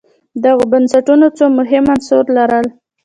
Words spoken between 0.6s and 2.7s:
بنسټونو څو مهم عناصر لرل